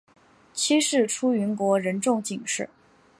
[0.51, 2.67] 妻是出云国人众井氏。